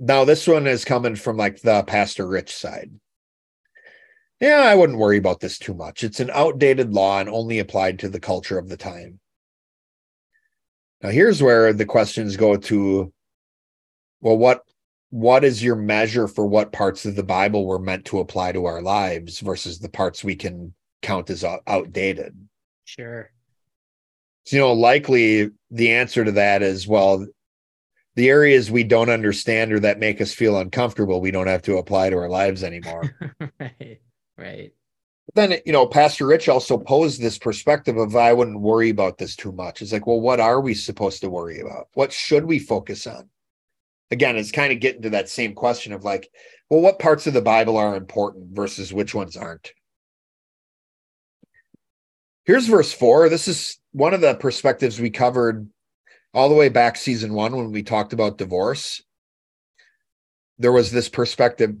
Now, 0.00 0.24
this 0.24 0.48
one 0.48 0.66
is 0.66 0.84
coming 0.84 1.14
from 1.14 1.36
like 1.36 1.60
the 1.60 1.84
Pastor 1.84 2.26
Rich 2.26 2.56
side. 2.56 2.90
Yeah, 4.40 4.60
I 4.60 4.74
wouldn't 4.74 4.98
worry 4.98 5.18
about 5.18 5.40
this 5.40 5.58
too 5.58 5.74
much. 5.74 6.04
It's 6.04 6.20
an 6.20 6.30
outdated 6.32 6.92
law 6.92 7.18
and 7.18 7.28
only 7.28 7.58
applied 7.58 7.98
to 8.00 8.08
the 8.08 8.20
culture 8.20 8.58
of 8.58 8.68
the 8.68 8.76
time. 8.76 9.18
Now, 11.02 11.10
here's 11.10 11.42
where 11.42 11.72
the 11.72 11.86
questions 11.86 12.36
go 12.36 12.56
to 12.56 13.12
well, 14.20 14.36
what 14.36 14.62
what 15.10 15.44
is 15.44 15.62
your 15.62 15.76
measure 15.76 16.28
for 16.28 16.46
what 16.46 16.72
parts 16.72 17.06
of 17.06 17.16
the 17.16 17.22
Bible 17.22 17.66
were 17.66 17.78
meant 17.78 18.04
to 18.06 18.18
apply 18.18 18.52
to 18.52 18.66
our 18.66 18.82
lives 18.82 19.40
versus 19.40 19.78
the 19.78 19.88
parts 19.88 20.22
we 20.22 20.36
can 20.36 20.74
count 21.02 21.30
as 21.30 21.44
outdated? 21.66 22.36
Sure. 22.84 23.30
So, 24.44 24.56
you 24.56 24.62
know, 24.62 24.72
likely 24.72 25.50
the 25.70 25.92
answer 25.92 26.24
to 26.24 26.32
that 26.32 26.62
is 26.62 26.86
well, 26.86 27.26
the 28.16 28.28
areas 28.28 28.70
we 28.70 28.84
don't 28.84 29.10
understand 29.10 29.72
or 29.72 29.80
that 29.80 30.00
make 30.00 30.20
us 30.20 30.34
feel 30.34 30.58
uncomfortable, 30.58 31.20
we 31.20 31.30
don't 31.30 31.46
have 31.46 31.62
to 31.62 31.78
apply 31.78 32.10
to 32.10 32.16
our 32.16 32.28
lives 32.28 32.64
anymore. 32.64 33.16
right. 33.60 34.00
Right. 34.38 34.72
Then, 35.34 35.56
you 35.66 35.72
know, 35.72 35.86
Pastor 35.86 36.26
Rich 36.26 36.48
also 36.48 36.78
posed 36.78 37.20
this 37.20 37.36
perspective 37.36 37.98
of 37.98 38.16
I 38.16 38.32
wouldn't 38.32 38.60
worry 38.60 38.88
about 38.88 39.18
this 39.18 39.36
too 39.36 39.52
much. 39.52 39.82
It's 39.82 39.92
like, 39.92 40.06
well, 40.06 40.20
what 40.20 40.40
are 40.40 40.60
we 40.60 40.72
supposed 40.72 41.20
to 41.20 41.28
worry 41.28 41.60
about? 41.60 41.88
What 41.94 42.12
should 42.12 42.46
we 42.46 42.58
focus 42.58 43.06
on? 43.06 43.28
Again, 44.10 44.36
it's 44.36 44.52
kind 44.52 44.72
of 44.72 44.80
getting 44.80 45.02
to 45.02 45.10
that 45.10 45.28
same 45.28 45.54
question 45.54 45.92
of 45.92 46.02
like, 46.02 46.30
well, 46.70 46.80
what 46.80 46.98
parts 46.98 47.26
of 47.26 47.34
the 47.34 47.42
Bible 47.42 47.76
are 47.76 47.94
important 47.94 48.56
versus 48.56 48.90
which 48.92 49.14
ones 49.14 49.36
aren't? 49.36 49.72
Here's 52.46 52.66
verse 52.66 52.92
four. 52.92 53.28
This 53.28 53.48
is 53.48 53.78
one 53.92 54.14
of 54.14 54.22
the 54.22 54.34
perspectives 54.34 54.98
we 54.98 55.10
covered 55.10 55.68
all 56.32 56.48
the 56.48 56.54
way 56.54 56.70
back 56.70 56.96
season 56.96 57.34
one 57.34 57.54
when 57.54 57.70
we 57.70 57.82
talked 57.82 58.14
about 58.14 58.38
divorce. 58.38 59.02
There 60.58 60.72
was 60.72 60.90
this 60.90 61.10
perspective 61.10 61.76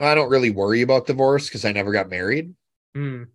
I 0.00 0.14
don't 0.14 0.30
really 0.30 0.50
worry 0.50 0.82
about 0.82 1.06
divorce 1.06 1.48
because 1.48 1.64
I 1.64 1.72
never 1.72 1.92
got 1.92 2.08
married. 2.08 2.54
Mm. 2.96 3.26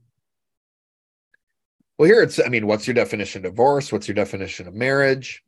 Well, 1.98 2.10
here 2.10 2.22
it's, 2.22 2.40
I 2.40 2.48
mean, 2.48 2.68
what's 2.68 2.88
your 2.88 2.94
definition 2.94 3.46
of 3.46 3.52
divorce? 3.52 3.92
What's 3.92 4.08
your 4.08 4.16
definition 4.16 4.68
of 4.68 4.74
marriage? 4.74 5.44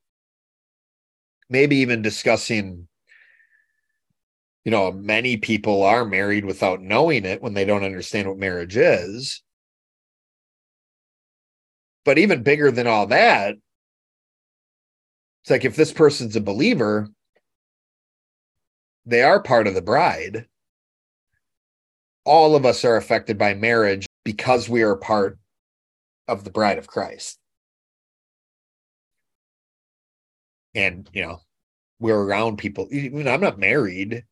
Maybe 1.49 1.77
even 1.77 2.01
discussing, 2.01 2.87
you 4.63 4.71
know, 4.71 4.91
many 4.91 5.37
people 5.37 5.83
are 5.83 6.05
married 6.05 6.45
without 6.45 6.81
knowing 6.81 7.25
it 7.25 7.41
when 7.41 7.53
they 7.53 7.65
don't 7.65 7.83
understand 7.83 8.27
what 8.27 8.37
marriage 8.37 8.77
is. 8.77 9.41
But 12.03 12.17
even 12.19 12.43
bigger 12.43 12.71
than 12.71 12.87
all 12.87 13.07
that, 13.07 13.55
it's 15.41 15.49
like 15.51 15.65
if 15.65 15.75
this 15.75 15.93
person's 15.93 16.35
a 16.35 16.41
believer, 16.41 17.07
they 19.05 19.23
are 19.23 19.41
part 19.41 19.67
of 19.67 19.75
the 19.75 19.81
bride 19.81 20.47
all 22.25 22.55
of 22.55 22.65
us 22.65 22.83
are 22.83 22.97
affected 22.97 23.37
by 23.37 23.53
marriage 23.53 24.07
because 24.23 24.67
we 24.67 24.81
are 24.83 24.95
part 24.95 25.37
of 26.27 26.43
the 26.43 26.51
bride 26.51 26.77
of 26.77 26.87
Christ. 26.87 27.37
And, 30.73 31.09
you 31.13 31.21
know, 31.21 31.39
we're 31.99 32.19
around 32.19 32.57
people. 32.57 32.89
I'm 32.91 33.39
not 33.39 33.59
married, 33.59 34.23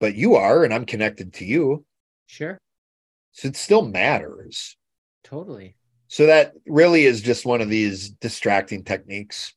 but 0.00 0.16
you 0.16 0.34
are, 0.34 0.64
and 0.64 0.74
I'm 0.74 0.86
connected 0.86 1.34
to 1.34 1.44
you. 1.44 1.84
Sure. 2.26 2.58
So 3.32 3.48
it 3.48 3.56
still 3.56 3.82
matters. 3.82 4.76
Totally. 5.22 5.76
So 6.08 6.26
that 6.26 6.54
really 6.66 7.04
is 7.04 7.20
just 7.20 7.46
one 7.46 7.60
of 7.60 7.68
these 7.68 8.10
distracting 8.10 8.82
techniques. 8.82 9.54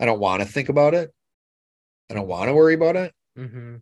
I 0.00 0.06
don't 0.06 0.20
want 0.20 0.40
to 0.42 0.48
think 0.48 0.70
about 0.70 0.94
it. 0.94 1.12
I 2.10 2.14
don't 2.14 2.28
want 2.28 2.48
to 2.48 2.54
worry 2.54 2.74
about 2.74 2.96
it. 2.96 3.12
Mm-hmm. 3.38 3.76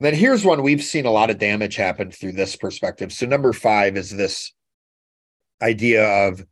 Then 0.00 0.14
here's 0.14 0.44
one 0.44 0.62
we've 0.62 0.82
seen 0.82 1.04
a 1.04 1.10
lot 1.10 1.30
of 1.30 1.38
damage 1.38 1.76
happen 1.76 2.10
through 2.10 2.32
this 2.32 2.56
perspective. 2.56 3.12
So, 3.12 3.26
number 3.26 3.52
five 3.52 3.96
is 3.96 4.10
this 4.10 4.52
idea 5.62 6.26
of 6.26 6.44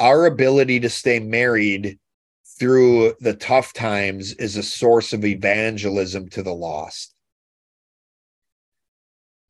our 0.00 0.26
ability 0.26 0.80
to 0.80 0.90
stay 0.90 1.20
married 1.20 1.98
through 2.58 3.14
the 3.20 3.34
tough 3.34 3.72
times 3.72 4.32
is 4.34 4.56
a 4.56 4.62
source 4.62 5.12
of 5.12 5.24
evangelism 5.24 6.28
to 6.30 6.42
the 6.42 6.54
lost. 6.54 7.14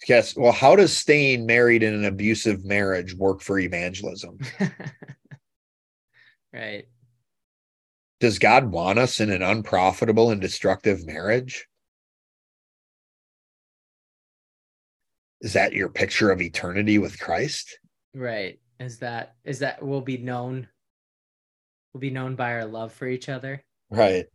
Yes. 0.06 0.36
Well, 0.36 0.52
how 0.52 0.76
does 0.76 0.96
staying 0.96 1.46
married 1.46 1.82
in 1.82 1.94
an 1.94 2.04
abusive 2.04 2.64
marriage 2.64 3.14
work 3.14 3.40
for 3.40 3.58
evangelism? 3.58 4.38
right. 6.52 6.84
Does 8.20 8.38
God 8.38 8.70
want 8.70 8.98
us 8.98 9.20
in 9.20 9.30
an 9.30 9.42
unprofitable 9.42 10.30
and 10.30 10.40
destructive 10.40 11.06
marriage? 11.06 11.67
Is 15.40 15.52
that 15.52 15.72
your 15.72 15.88
picture 15.88 16.30
of 16.30 16.40
eternity 16.40 16.98
with 16.98 17.18
Christ? 17.18 17.78
Right. 18.14 18.58
Is 18.80 18.98
that 18.98 19.34
is 19.44 19.60
that 19.60 19.82
will 19.82 20.00
be 20.00 20.18
known 20.18 20.68
will 21.92 22.00
be 22.00 22.10
known 22.10 22.36
by 22.36 22.52
our 22.52 22.64
love 22.64 22.92
for 22.92 23.06
each 23.06 23.28
other? 23.28 23.64
Right. 23.90 24.26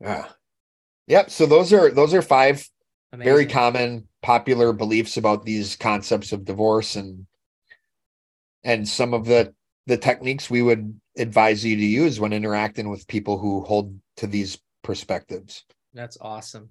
Yeah. 0.00 0.26
Yep. 1.08 1.30
So 1.30 1.46
those 1.46 1.72
are 1.72 1.90
those 1.90 2.14
are 2.14 2.22
five 2.22 2.68
Amazing. 3.12 3.32
very 3.32 3.46
common 3.46 4.08
popular 4.22 4.72
beliefs 4.72 5.16
about 5.16 5.44
these 5.44 5.76
concepts 5.76 6.32
of 6.32 6.44
divorce 6.44 6.96
and 6.96 7.26
and 8.64 8.88
some 8.88 9.14
of 9.14 9.24
the 9.24 9.54
the 9.86 9.96
techniques 9.96 10.50
we 10.50 10.62
would 10.62 11.00
advise 11.16 11.64
you 11.64 11.76
to 11.76 11.84
use 11.84 12.18
when 12.18 12.32
interacting 12.32 12.88
with 12.88 13.06
people 13.06 13.38
who 13.38 13.62
hold 13.62 13.98
to 14.16 14.26
these 14.26 14.58
perspectives. 14.82 15.64
That's 15.94 16.18
awesome. 16.20 16.70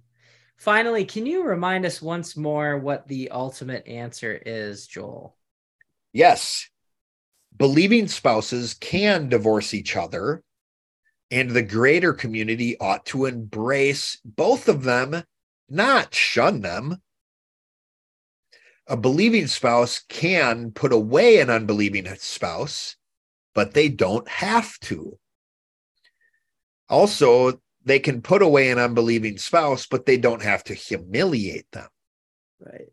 Finally, 0.58 1.06
can 1.06 1.26
you 1.26 1.44
remind 1.44 1.86
us 1.86 2.02
once 2.02 2.38
more 2.38 2.78
what 2.78 3.08
the 3.08 3.30
ultimate 3.30 3.86
answer 3.88 4.42
is, 4.46 4.88
Joel? 4.88 5.36
Yes. 6.14 6.70
Believing 7.58 8.08
spouses 8.08 8.74
can 8.74 9.30
divorce 9.30 9.74
each 9.74 9.96
other, 9.96 10.44
and 11.32 11.52
the 11.52 11.62
greater 11.62 12.14
community 12.14 12.78
ought 12.80 13.06
to 13.08 13.26
embrace 13.26 14.20
both 14.24 14.68
of 14.68 14.84
them, 14.84 15.24
not 15.70 16.14
shun 16.14 16.62
them. 16.62 17.02
A 18.88 18.96
believing 18.96 19.48
spouse 19.48 20.04
can 20.08 20.72
put 20.72 20.94
away 20.94 21.40
an 21.40 21.50
unbelieving 21.50 22.08
spouse, 22.16 22.96
but 23.54 23.74
they 23.74 23.90
don't 23.90 24.28
have 24.28 24.80
to. 24.82 25.18
Also, 26.88 27.60
they 27.86 28.00
can 28.00 28.22
put 28.22 28.42
away 28.42 28.70
an 28.70 28.80
unbelieving 28.80 29.38
spouse, 29.38 29.86
but 29.86 30.06
they 30.06 30.18
don't 30.18 30.42
have 30.42 30.64
to 30.66 30.74
humiliate 30.74 31.70
them. 31.72 31.88
Right. 32.60 32.90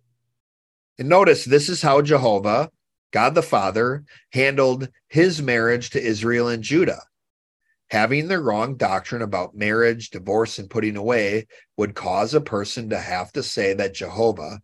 And 0.98 1.08
notice 1.08 1.44
this 1.44 1.68
is 1.68 1.80
how 1.82 2.02
Jehovah, 2.02 2.70
God 3.10 3.34
the 3.34 3.42
Father, 3.42 4.04
handled 4.32 4.88
his 5.08 5.40
marriage 5.42 5.90
to 5.90 6.02
Israel 6.02 6.48
and 6.48 6.62
Judah. 6.62 7.00
Having 7.90 8.28
the 8.28 8.40
wrong 8.40 8.76
doctrine 8.76 9.22
about 9.22 9.54
marriage, 9.54 10.10
divorce, 10.10 10.58
and 10.58 10.70
putting 10.70 10.96
away 10.96 11.46
would 11.76 11.94
cause 11.94 12.34
a 12.34 12.40
person 12.40 12.90
to 12.90 12.98
have 12.98 13.32
to 13.32 13.42
say 13.42 13.74
that 13.74 13.94
Jehovah, 13.94 14.60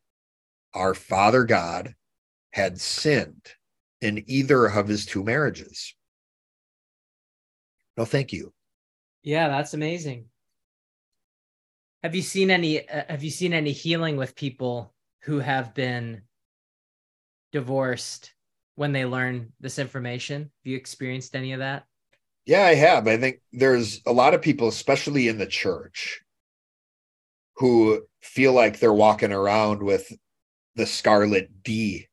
our 0.75 0.95
Father 0.95 1.45
God, 1.45 1.95
had 2.53 2.81
sinned 2.81 3.49
in 4.01 4.25
either 4.27 4.67
of 4.67 4.89
his 4.89 5.05
two 5.05 5.25
marriages. 5.25 5.95
No, 7.97 8.05
thank 8.05 8.33
you. 8.33 8.53
Yeah, 9.23 9.49
that's 9.49 9.75
amazing. 9.75 10.29
Have 12.03 12.15
you 12.15 12.23
seen 12.23 12.51
any 12.51 12.89
uh, 12.89 13.05
have 13.09 13.23
you 13.23 13.31
seen 13.31 13.53
any 13.53 13.73
healing 13.73 14.17
with 14.17 14.35
people 14.37 14.95
who 15.23 15.39
have 15.41 15.75
been 15.75 16.23
divorced 17.53 18.35
when 18.77 18.93
they 18.93 19.05
learn 19.05 19.53
this 19.61 19.79
information? 19.79 20.43
Have 20.43 20.51
you 20.71 20.77
experienced 20.77 21.35
any 21.37 21.53
of 21.53 21.61
that? 21.61 21.85
Yeah, 22.47 22.63
I 22.65 22.75
have. 22.75 23.07
I 23.07 23.17
think 23.17 23.41
there's 23.53 24.01
a 24.07 24.13
lot 24.13 24.35
of 24.35 24.43
people 24.43 24.69
especially 24.69 25.29
in 25.29 25.39
the 25.39 25.47
church 25.47 26.21
who 27.57 28.07
feel 28.23 28.53
like 28.53 28.79
they're 28.79 28.93
walking 28.93 29.33
around 29.33 29.83
with 29.83 30.11
the 30.77 30.87
scarlet 30.87 31.63
D. 31.65 32.09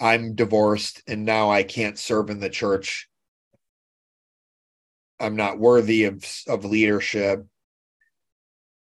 I'm 0.00 0.34
divorced 0.34 1.02
and 1.06 1.24
now 1.24 1.50
I 1.50 1.62
can't 1.62 1.98
serve 1.98 2.30
in 2.30 2.40
the 2.40 2.50
church 2.50 3.08
I'm 5.20 5.36
not 5.36 5.58
worthy 5.58 6.04
of 6.04 6.24
of 6.48 6.64
leadership 6.64 7.46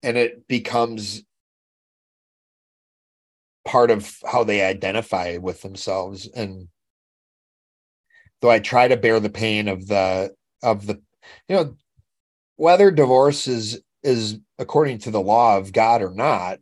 and 0.03 0.17
it 0.17 0.47
becomes 0.47 1.23
part 3.65 3.91
of 3.91 4.17
how 4.27 4.45
they 4.45 4.63
identify 4.63 5.37
with 5.37 5.63
themselves 5.63 6.29
and 6.35 6.69
though 8.41 8.51
I 8.51 8.61
try 8.61 8.89
to 8.89 8.97
bear 8.97 9.21
the 9.21 9.31
pain 9.31 9.69
of 9.69 9.87
the 9.87 10.33
of 10.63 10.87
the 10.87 11.01
you 11.49 11.57
know 11.57 11.77
whether 12.57 12.91
divorce 12.91 13.49
is 13.49 13.81
is 14.03 14.39
according 14.59 14.99
to 14.99 15.11
the 15.11 15.21
law 15.21 15.57
of 15.59 15.73
God 15.73 16.03
or 16.03 16.11
not 16.11 16.59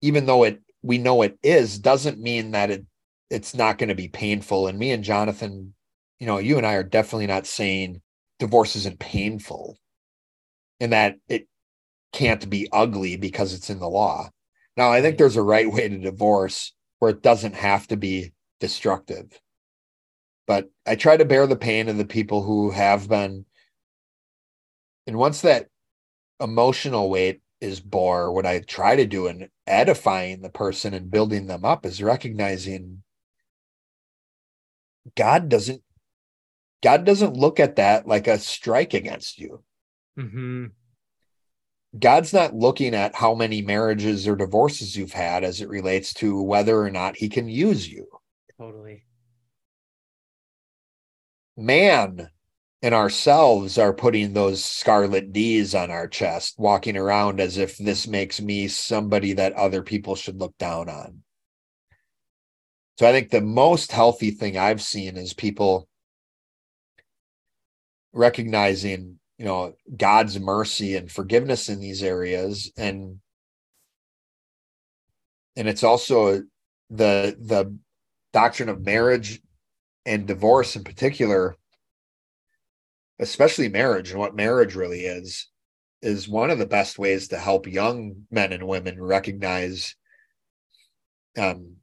even 0.00 0.26
though 0.26 0.44
it 0.44 0.60
we 0.82 0.98
know 0.98 1.22
it 1.22 1.38
is 1.42 1.78
doesn't 1.78 2.20
mean 2.20 2.52
that 2.52 2.70
it 2.70 2.86
it's 3.30 3.54
not 3.54 3.78
going 3.78 3.88
to 3.88 3.94
be 3.94 4.08
painful. 4.08 4.68
And 4.68 4.78
me 4.78 4.92
and 4.92 5.02
Jonathan, 5.02 5.74
you 6.20 6.26
know, 6.26 6.38
you 6.38 6.58
and 6.58 6.66
I 6.66 6.74
are 6.74 6.82
definitely 6.82 7.26
not 7.26 7.46
saying 7.46 8.00
divorce 8.38 8.76
isn't 8.76 8.98
painful 8.98 9.78
and 10.80 10.92
that 10.92 11.16
it 11.28 11.48
can't 12.12 12.48
be 12.48 12.68
ugly 12.72 13.16
because 13.16 13.54
it's 13.54 13.70
in 13.70 13.78
the 13.78 13.88
law. 13.88 14.30
Now, 14.76 14.92
I 14.92 15.00
think 15.00 15.16
there's 15.16 15.36
a 15.36 15.42
right 15.42 15.70
way 15.70 15.88
to 15.88 15.98
divorce 15.98 16.72
where 16.98 17.10
it 17.10 17.22
doesn't 17.22 17.54
have 17.54 17.86
to 17.88 17.96
be 17.96 18.32
destructive. 18.60 19.40
But 20.46 20.70
I 20.86 20.96
try 20.96 21.16
to 21.16 21.24
bear 21.24 21.46
the 21.46 21.56
pain 21.56 21.88
of 21.88 21.96
the 21.96 22.04
people 22.04 22.42
who 22.42 22.70
have 22.70 23.08
been. 23.08 23.44
And 25.06 25.16
once 25.16 25.40
that 25.40 25.68
emotional 26.40 27.10
weight 27.10 27.40
is 27.60 27.80
bore, 27.80 28.32
what 28.32 28.46
I 28.46 28.60
try 28.60 28.96
to 28.96 29.06
do 29.06 29.26
in 29.26 29.48
edifying 29.66 30.42
the 30.42 30.50
person 30.50 30.94
and 30.94 31.10
building 31.10 31.46
them 31.46 31.64
up 31.64 31.84
is 31.84 32.02
recognizing 32.02 33.02
God 35.14 35.48
doesn't 35.48 35.82
God 36.82 37.04
doesn't 37.04 37.36
look 37.36 37.60
at 37.60 37.76
that 37.76 38.06
like 38.06 38.26
a 38.26 38.38
strike 38.38 38.94
against 38.94 39.38
you. 39.38 39.62
Mm-hmm. 40.18 40.66
God's 41.98 42.32
not 42.32 42.54
looking 42.54 42.94
at 42.94 43.14
how 43.14 43.34
many 43.34 43.62
marriages 43.62 44.28
or 44.28 44.36
divorces 44.36 44.96
you've 44.96 45.12
had 45.12 45.44
as 45.44 45.60
it 45.60 45.68
relates 45.68 46.12
to 46.14 46.42
whether 46.42 46.78
or 46.78 46.90
not 46.90 47.16
he 47.16 47.28
can 47.28 47.48
use 47.48 47.90
you. 47.90 48.06
Totally. 48.58 49.04
Man 51.56 52.28
and 52.82 52.94
ourselves 52.94 53.78
are 53.78 53.94
putting 53.94 54.32
those 54.32 54.62
scarlet 54.64 55.32
D's 55.32 55.74
on 55.74 55.90
our 55.90 56.06
chest, 56.06 56.56
walking 56.58 56.96
around 56.96 57.40
as 57.40 57.56
if 57.56 57.78
this 57.78 58.06
makes 58.06 58.40
me 58.40 58.68
somebody 58.68 59.32
that 59.32 59.54
other 59.54 59.82
people 59.82 60.14
should 60.14 60.38
look 60.38 60.56
down 60.58 60.90
on. 60.90 61.22
So 62.98 63.08
I 63.08 63.12
think 63.12 63.30
the 63.30 63.40
most 63.40 63.92
healthy 63.92 64.30
thing 64.30 64.56
I've 64.56 64.82
seen 64.82 65.16
is 65.16 65.32
people 65.32 65.88
recognizing, 68.16 69.18
you 69.38 69.44
know, 69.44 69.74
God's 69.96 70.40
mercy 70.40 70.96
and 70.96 71.10
forgiveness 71.10 71.68
in 71.68 71.80
these 71.80 72.02
areas. 72.02 72.72
And 72.76 73.20
and 75.56 75.68
it's 75.68 75.84
also 75.84 76.42
the 76.90 77.36
the 77.40 77.76
doctrine 78.32 78.68
of 78.68 78.84
marriage 78.84 79.40
and 80.04 80.26
divorce 80.26 80.76
in 80.76 80.84
particular 80.84 81.56
especially 83.18 83.68
marriage 83.68 84.10
and 84.10 84.20
what 84.20 84.36
marriage 84.36 84.76
really 84.76 85.06
is 85.06 85.48
is 86.02 86.28
one 86.28 86.50
of 86.50 86.58
the 86.58 86.66
best 86.66 86.98
ways 86.98 87.28
to 87.28 87.38
help 87.38 87.66
young 87.66 88.14
men 88.30 88.52
and 88.52 88.68
women 88.68 89.02
recognize 89.02 89.96
um 91.38 91.76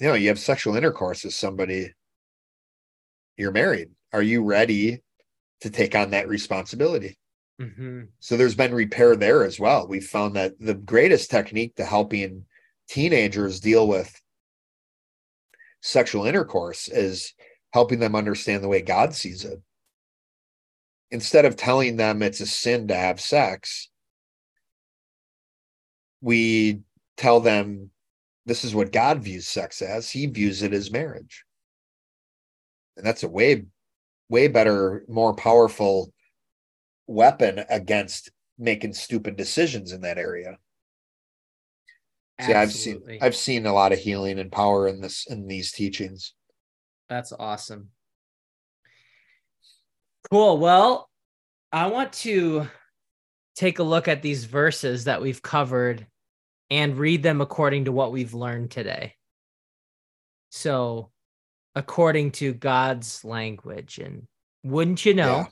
you 0.00 0.08
know 0.08 0.14
you 0.14 0.28
have 0.28 0.38
sexual 0.38 0.74
intercourse 0.74 1.22
with 1.22 1.34
somebody 1.34 1.92
you're 3.38 3.52
married. 3.52 3.90
Are 4.12 4.20
you 4.20 4.44
ready 4.44 5.00
to 5.60 5.70
take 5.70 5.94
on 5.94 6.10
that 6.10 6.28
responsibility 6.28 7.18
Mm-hmm. 7.60 8.02
so 8.20 8.36
there's 8.36 8.54
been 8.54 8.72
repair 8.72 9.16
there 9.16 9.42
as 9.42 9.58
well 9.58 9.88
we 9.88 9.98
found 9.98 10.36
that 10.36 10.52
the 10.60 10.74
greatest 10.74 11.28
technique 11.28 11.74
to 11.74 11.84
helping 11.84 12.44
teenagers 12.88 13.58
deal 13.58 13.88
with 13.88 14.14
sexual 15.82 16.24
intercourse 16.24 16.86
is 16.86 17.34
helping 17.72 17.98
them 17.98 18.14
understand 18.14 18.62
the 18.62 18.68
way 18.68 18.80
god 18.80 19.12
sees 19.12 19.44
it 19.44 19.60
instead 21.10 21.44
of 21.44 21.56
telling 21.56 21.96
them 21.96 22.22
it's 22.22 22.38
a 22.38 22.46
sin 22.46 22.86
to 22.86 22.94
have 22.94 23.20
sex 23.20 23.88
we 26.20 26.80
tell 27.16 27.40
them 27.40 27.90
this 28.46 28.64
is 28.64 28.74
what 28.74 28.92
God 28.92 29.22
views 29.22 29.46
sex 29.46 29.82
as. 29.82 30.10
He 30.10 30.26
views 30.26 30.62
it 30.62 30.72
as 30.72 30.90
marriage. 30.90 31.44
And 32.96 33.06
that's 33.06 33.22
a 33.22 33.28
way, 33.28 33.66
way 34.28 34.48
better, 34.48 35.04
more 35.08 35.34
powerful 35.34 36.12
weapon 37.06 37.64
against 37.70 38.30
making 38.58 38.92
stupid 38.92 39.36
decisions 39.36 39.92
in 39.92 40.02
that 40.02 40.18
area. 40.18 40.58
See, 42.40 42.52
I've 42.52 42.72
seen 42.72 43.02
I've 43.20 43.34
seen 43.34 43.66
a 43.66 43.72
lot 43.72 43.92
of 43.92 43.98
healing 43.98 44.38
and 44.38 44.52
power 44.52 44.86
in 44.86 45.00
this 45.00 45.26
in 45.26 45.48
these 45.48 45.72
teachings. 45.72 46.34
That's 47.08 47.32
awesome. 47.32 47.88
Cool. 50.30 50.58
Well, 50.58 51.08
I 51.72 51.86
want 51.86 52.12
to 52.14 52.68
take 53.56 53.80
a 53.80 53.82
look 53.82 54.06
at 54.06 54.22
these 54.22 54.44
verses 54.44 55.04
that 55.04 55.20
we've 55.20 55.42
covered 55.42 56.06
and 56.70 56.96
read 56.96 57.22
them 57.22 57.40
according 57.40 57.86
to 57.86 57.92
what 57.92 58.12
we've 58.12 58.34
learned 58.34 58.70
today. 58.70 59.14
So, 60.50 61.10
according 61.74 62.32
to 62.32 62.52
God's 62.54 63.24
language. 63.24 63.98
And 63.98 64.26
wouldn't 64.64 65.04
you 65.04 65.14
know, 65.14 65.36
Yeah. 65.38 65.46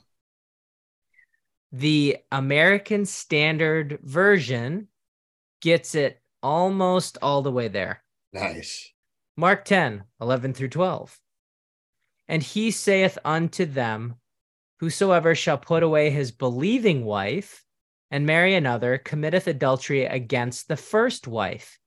the 1.71 2.17
American 2.31 3.05
Standard 3.05 3.99
Version 4.01 4.87
gets 5.61 5.95
it 5.95 6.21
almost 6.41 7.17
all 7.21 7.41
the 7.41 7.51
way 7.51 7.67
there. 7.67 8.03
Nice. 8.33 8.91
Mark 9.35 9.65
10, 9.65 10.03
11 10.21 10.53
through 10.53 10.69
12. 10.69 11.19
And 12.27 12.41
he 12.43 12.71
saith 12.71 13.17
unto 13.23 13.65
them, 13.65 14.15
Whosoever 14.79 15.33
shall 15.33 15.57
put 15.57 15.81
away 15.81 16.09
his 16.11 16.31
believing 16.31 17.03
wife 17.03 17.63
and 18.11 18.25
marry 18.25 18.53
another 18.53 18.97
committeth 18.97 19.47
adultery 19.47 20.05
against 20.05 20.67
the 20.67 20.77
first 20.77 21.27
wife. 21.27 21.79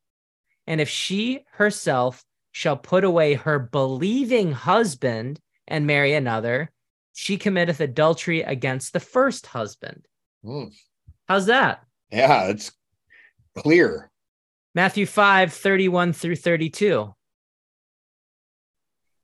And 0.66 0.81
if 0.81 0.88
she 0.88 1.45
herself 1.53 2.25
shall 2.53 2.77
put 2.77 3.05
away 3.05 3.35
her 3.35 3.59
believing 3.59 4.53
husband 4.53 5.41
and 5.69 5.87
marry 5.87 6.15
another, 6.15 6.71
she 7.13 7.37
committeth 7.37 7.81
adultery 7.81 8.43
against 8.43 8.93
the 8.93 9.01
first 9.01 9.47
husband. 9.47 10.07
Hmm. 10.45 10.65
How's 11.29 11.47
that? 11.47 11.85
Yeah, 12.11 12.49
it's 12.49 12.73
clear. 13.57 14.11
Matthew 14.75 15.07
5 15.07 15.53
31 15.53 16.13
through 16.13 16.37
32. 16.37 17.15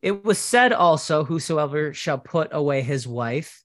It 0.03 0.25
was 0.25 0.39
said 0.39 0.73
also, 0.73 1.25
Whosoever 1.25 1.93
shall 1.93 2.19
put 2.19 2.49
away 2.53 2.83
his 2.83 3.09
wife, 3.09 3.65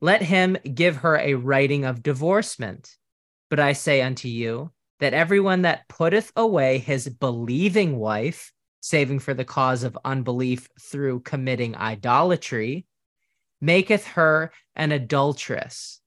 let 0.00 0.22
him 0.22 0.56
give 0.74 0.96
her 0.96 1.16
a 1.16 1.34
writing 1.34 1.84
of 1.84 2.02
divorcement. 2.02 2.96
But 3.48 3.60
I 3.60 3.72
say 3.72 4.02
unto 4.02 4.28
you, 4.28 4.70
that 5.00 5.14
everyone 5.14 5.62
that 5.62 5.88
putteth 5.88 6.32
away 6.36 6.78
his 6.78 7.08
believing 7.08 7.96
wife, 7.96 8.52
saving 8.86 9.18
for 9.18 9.34
the 9.34 9.44
cause 9.44 9.82
of 9.82 9.98
unbelief 10.04 10.68
through 10.80 11.18
committing 11.18 11.74
idolatry, 11.74 12.86
maketh 13.60 14.06
her 14.06 14.52
an 14.76 14.92
adulteress. 14.92 16.00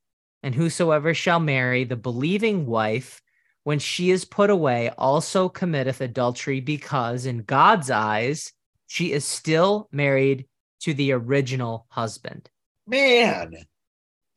And 0.44 0.56
whosoever 0.56 1.14
shall 1.14 1.42
marry 1.42 1.84
the 1.84 1.98
believing 1.98 2.66
wife, 2.66 3.22
when 3.66 3.80
she 3.80 4.12
is 4.12 4.24
put 4.24 4.50
away, 4.50 4.92
also 4.98 5.50
committeth 5.50 6.00
adultery, 6.00 6.62
because 6.62 7.26
in 7.26 7.40
God's 7.40 7.92
eyes, 7.92 8.54
she 8.88 9.12
is 9.12 9.26
still 9.26 9.90
married 9.92 10.46
to 10.80 10.94
the 10.94 11.12
original 11.12 11.86
husband. 11.90 12.50
Man. 12.88 13.56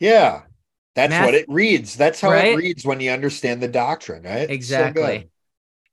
Yeah. 0.00 0.42
That's 0.96 1.10
Math- 1.10 1.26
what 1.26 1.34
it 1.36 1.46
reads. 1.48 1.94
That's 1.96 2.20
how 2.20 2.32
Right? 2.32 2.54
it 2.54 2.56
reads 2.56 2.84
when 2.84 2.98
you 2.98 3.12
understand 3.12 3.62
the 3.62 3.68
doctrine, 3.68 4.24
right? 4.24 4.50
Exactly. 4.50 5.18
good. 5.18 5.30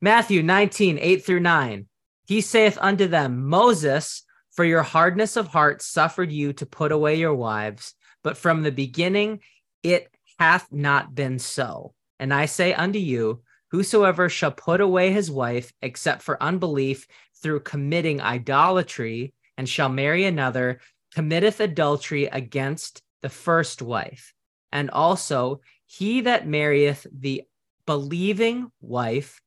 Matthew 0.02 0.42
19, 0.42 0.98
8 1.00 1.24
through 1.24 1.42
9. 1.42 1.86
He 2.30 2.42
saith 2.42 2.78
unto 2.80 3.08
them, 3.08 3.48
Moses, 3.48 4.22
for 4.52 4.64
your 4.64 4.84
hardness 4.84 5.36
of 5.36 5.48
heart 5.48 5.82
suffered 5.82 6.32
you 6.32 6.54
to 6.54 6.66
put 6.68 6.92
away 6.92 7.16
your 7.16 7.34
wives, 7.34 7.96
but 8.24 8.38
from 8.38 8.62
the 8.62 8.72
beginning 8.72 9.40
it 9.82 10.16
hath 10.38 10.72
not 10.72 11.16
been 11.16 11.40
so. 11.40 11.96
And 12.20 12.32
I 12.32 12.46
say 12.46 12.72
unto 12.76 13.00
you, 13.00 13.42
whosoever 13.72 14.30
shall 14.30 14.52
put 14.52 14.80
away 14.80 15.12
his 15.12 15.32
wife, 15.32 15.74
except 15.82 16.22
for 16.22 16.44
unbelief 16.44 17.08
through 17.42 17.62
committing 17.62 18.22
idolatry, 18.22 19.34
and 19.58 19.68
shall 19.68 19.90
marry 19.90 20.26
another, 20.26 20.82
committeth 21.16 21.60
adultery 21.60 22.26
against 22.26 23.02
the 23.24 23.30
first 23.30 23.82
wife. 23.82 24.36
And 24.72 24.92
also, 24.92 25.62
he 25.88 26.22
that 26.22 26.48
marrieth 26.48 27.08
the 27.12 27.42
believing 27.88 28.72
wife, 28.82 29.42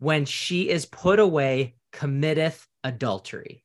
when 0.00 0.24
she 0.24 0.68
is 0.68 0.84
put 0.84 1.20
away, 1.20 1.76
committeth 1.92 2.66
adultery. 2.82 3.64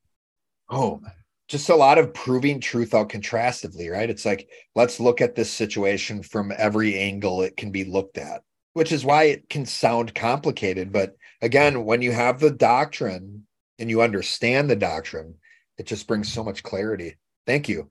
Oh, 0.69 1.01
just 1.47 1.69
a 1.69 1.75
lot 1.75 1.97
of 1.97 2.13
proving 2.13 2.59
truth 2.59 2.93
out 2.93 3.09
contrastively, 3.09 3.89
right? 3.89 4.09
It's 4.09 4.25
like, 4.25 4.49
let's 4.75 4.99
look 4.99 5.21
at 5.21 5.35
this 5.35 5.49
situation 5.49 6.21
from 6.21 6.51
every 6.55 6.97
angle 6.97 7.41
it 7.41 7.55
can 7.55 7.71
be 7.71 7.85
looked 7.85 8.17
at, 8.17 8.41
which 8.73 8.91
is 8.91 9.05
why 9.05 9.23
it 9.23 9.49
can 9.49 9.65
sound 9.65 10.13
complicated. 10.13 10.91
But 10.91 11.15
again, 11.41 11.85
when 11.85 12.01
you 12.01 12.11
have 12.11 12.39
the 12.39 12.51
doctrine 12.51 13.47
and 13.79 13.89
you 13.89 14.01
understand 14.01 14.69
the 14.69 14.75
doctrine, 14.75 15.35
it 15.77 15.85
just 15.85 16.07
brings 16.07 16.31
so 16.31 16.43
much 16.43 16.63
clarity. 16.63 17.15
Thank 17.45 17.69
you. 17.69 17.89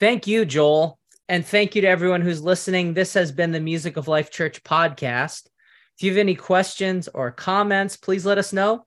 Thank 0.00 0.26
you, 0.26 0.44
Joel. 0.44 0.98
And 1.28 1.46
thank 1.46 1.76
you 1.76 1.82
to 1.82 1.88
everyone 1.88 2.22
who's 2.22 2.42
listening. 2.42 2.94
This 2.94 3.14
has 3.14 3.30
been 3.30 3.52
the 3.52 3.60
Music 3.60 3.96
of 3.96 4.08
Life 4.08 4.30
Church 4.32 4.64
podcast. 4.64 5.46
If 5.96 6.02
you 6.02 6.10
have 6.10 6.18
any 6.18 6.34
questions 6.34 7.08
or 7.12 7.30
comments, 7.30 7.96
please 7.96 8.26
let 8.26 8.38
us 8.38 8.52
know. 8.52 8.86